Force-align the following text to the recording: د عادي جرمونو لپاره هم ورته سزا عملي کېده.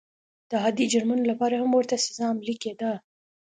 د 0.49 0.51
عادي 0.63 0.85
جرمونو 0.93 1.23
لپاره 1.31 1.55
هم 1.61 1.71
ورته 1.73 1.95
سزا 2.05 2.25
عملي 2.31 2.55
کېده. 2.63 2.91